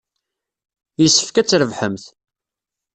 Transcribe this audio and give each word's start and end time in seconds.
Yessefk 1.01 1.35
ad 1.37 1.47
trebḥemt. 1.47 2.03